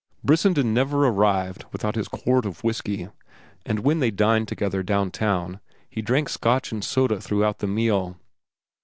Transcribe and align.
Brissenden 0.23 0.73
never 0.73 1.05
arrived 1.07 1.65
without 1.71 1.93
his 1.93 2.07
quart 2.07 2.43
of 2.47 2.63
whiskey, 2.63 3.09
and 3.67 3.81
when 3.81 3.99
they 3.99 4.09
dined 4.09 4.47
together 4.47 4.81
down 4.81 5.11
town, 5.11 5.59
he 5.91 6.01
drank 6.01 6.27
Scotch 6.27 6.71
and 6.71 6.83
soda 6.83 7.21
throughout 7.21 7.59
the 7.59 7.67
meal. 7.67 8.17